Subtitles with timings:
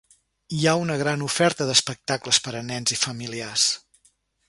[0.59, 3.69] Hi ha una gran oferta d'espectacles per a nens i familiars.